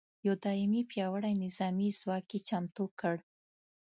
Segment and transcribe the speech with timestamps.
[0.25, 3.15] یو دایمي پیاوړي نظامي ځواک یې چمتو کړ.